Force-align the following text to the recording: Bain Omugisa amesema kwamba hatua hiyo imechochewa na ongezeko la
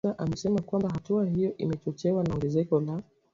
Bain 0.03 0.09
Omugisa 0.11 0.23
amesema 0.25 0.61
kwamba 0.61 0.89
hatua 0.89 1.25
hiyo 1.25 1.57
imechochewa 1.57 2.23
na 2.23 2.33
ongezeko 2.33 2.81
la 2.81 3.01